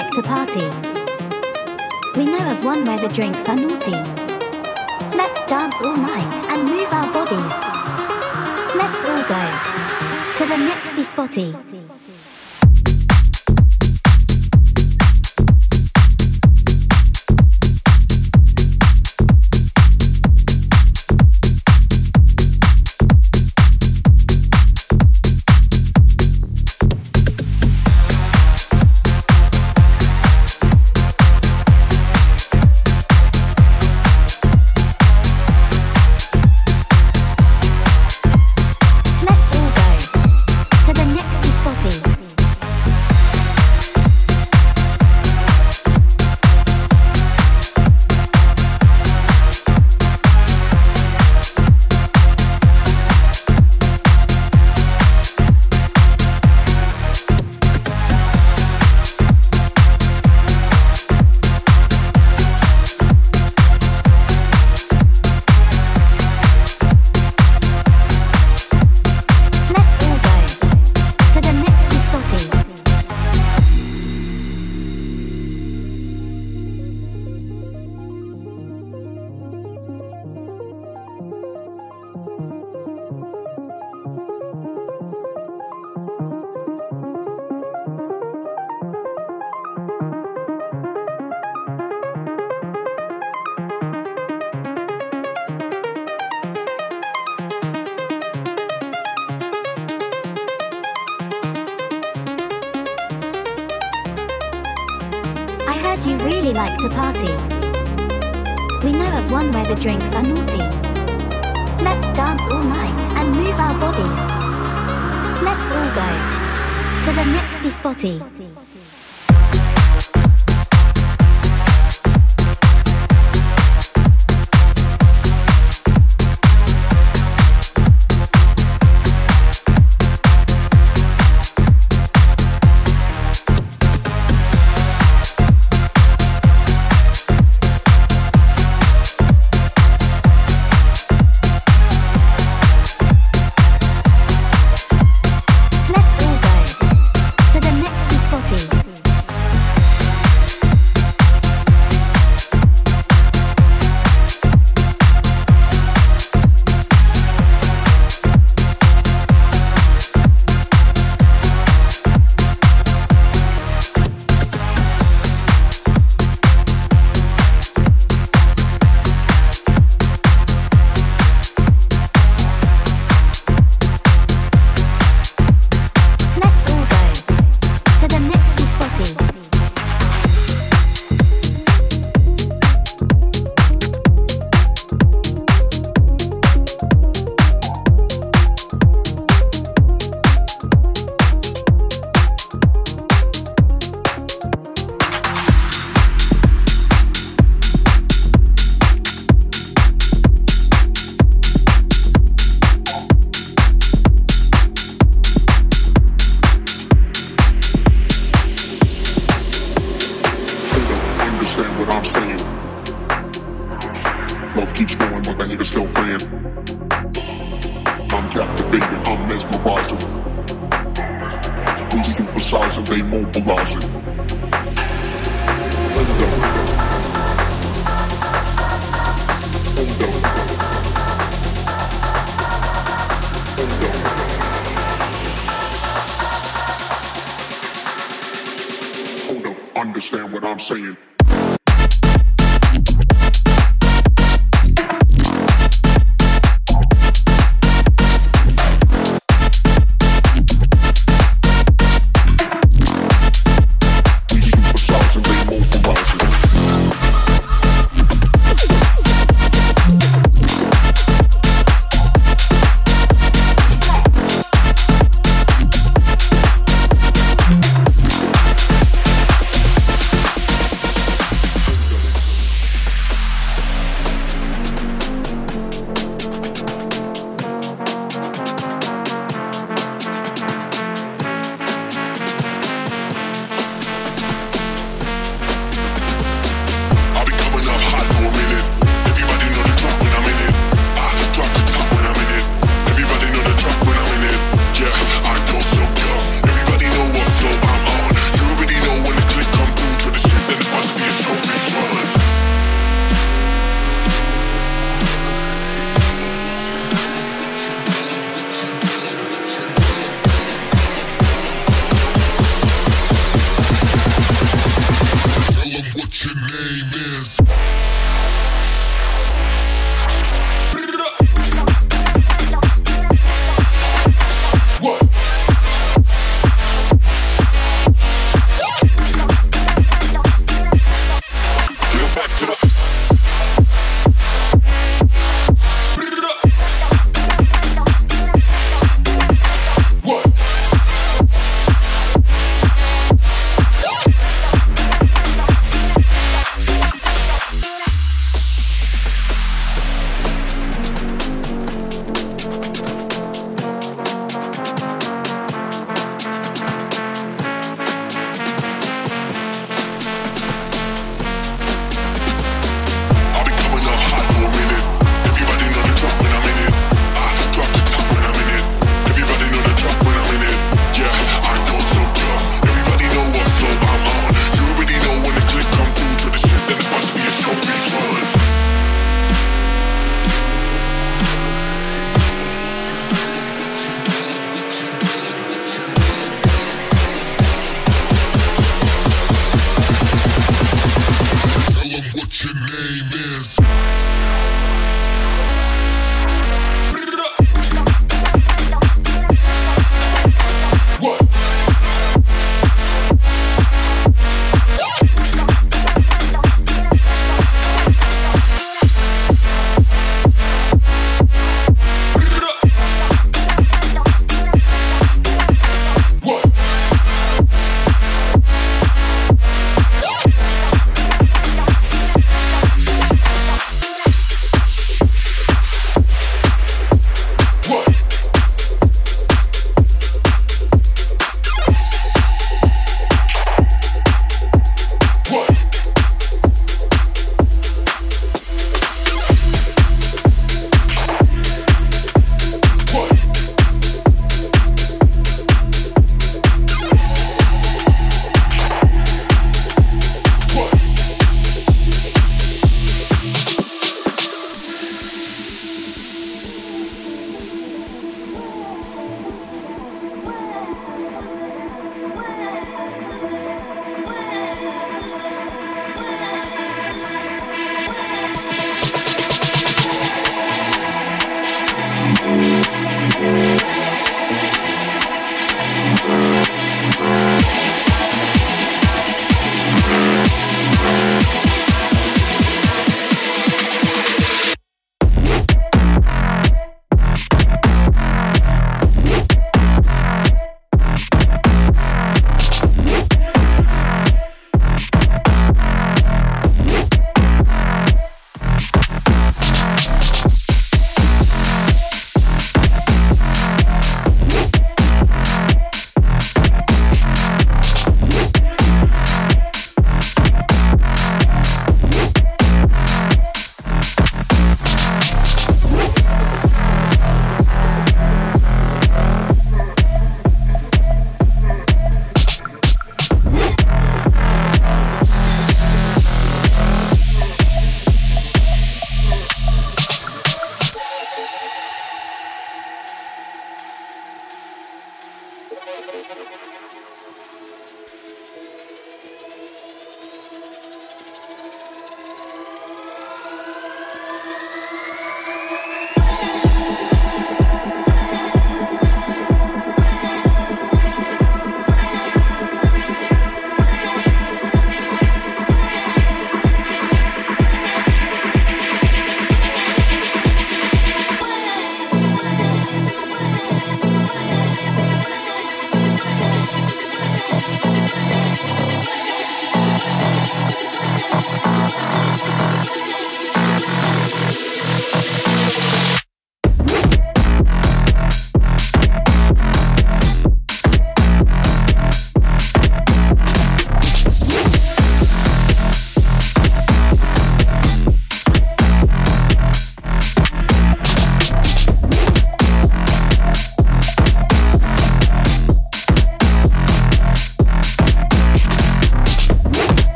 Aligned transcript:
like 0.00 0.12
to 0.12 0.22
party. 0.22 0.66
We 2.16 2.24
know 2.24 2.50
of 2.50 2.64
one 2.64 2.84
where 2.84 2.98
the 2.98 3.08
drinks 3.08 3.48
are 3.48 3.56
naughty. 3.56 3.92
Let's 5.16 5.44
dance 5.46 5.76
all 5.84 5.96
night 5.96 6.34
and 6.48 6.68
move 6.68 6.90
our 6.92 7.12
bodies. 7.12 7.56
Let's 8.80 9.04
all 9.04 9.22
go 9.34 9.42
to 10.38 10.46
the 10.46 10.56
nexty 10.56 11.04
spotty. 11.04 11.79
like 106.60 106.76
to 106.76 106.90
party. 106.90 107.32
We 108.84 108.92
know 108.92 109.10
of 109.18 109.32
one 109.32 109.50
where 109.50 109.64
the 109.64 109.76
drinks 109.76 110.14
are 110.14 110.22
naughty. 110.22 110.64
Let's 111.82 112.06
dance 112.14 112.46
all 112.52 112.62
night 112.62 113.00
and 113.16 113.34
move 113.34 113.58
our 113.58 113.74
bodies. 113.80 114.22
Let's 115.42 115.70
all 115.76 115.90
go 116.00 116.08
to 117.04 117.10
the 117.16 117.24
nexty 117.34 117.70
spotty. 117.70 118.39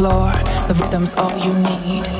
Floor, 0.00 0.32
the 0.66 0.74
rhythm's 0.80 1.14
all 1.14 1.30
you 1.44 1.52
need. 1.60 2.19